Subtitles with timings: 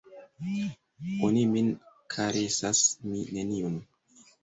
[1.27, 1.69] Oni min
[2.17, 3.81] karesas, mi neniun!